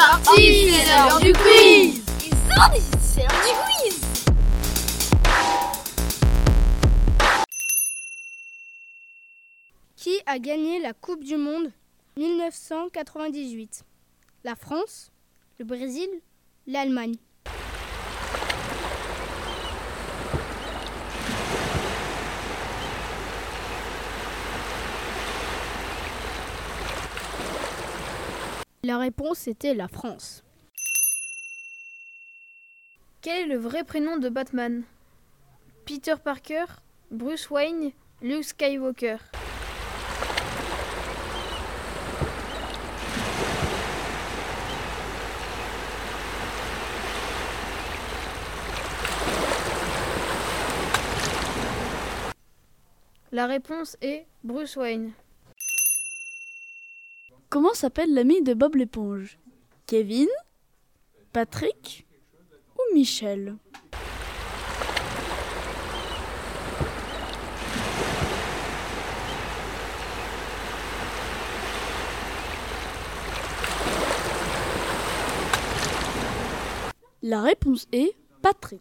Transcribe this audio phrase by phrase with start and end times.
[0.00, 2.02] parti, c'est l'heure du quiz
[3.02, 4.00] C'est l'heure du quiz
[9.96, 11.70] Qui a gagné la Coupe du Monde
[12.16, 13.84] 1998
[14.44, 15.12] La France,
[15.58, 16.08] le Brésil,
[16.66, 17.16] l'Allemagne.
[28.90, 30.42] La réponse était la France.
[33.20, 34.82] Quel est le vrai prénom de Batman?
[35.86, 36.64] Peter Parker,
[37.12, 39.18] Bruce Wayne, Luke Skywalker.
[53.30, 55.12] La réponse est Bruce Wayne.
[57.48, 59.38] Comment s'appelle l'ami de Bob l'éponge?
[59.86, 60.28] Kevin?
[61.32, 62.06] Patrick?
[62.76, 63.56] Ou Michel?
[77.22, 78.80] La réponse est Patrick.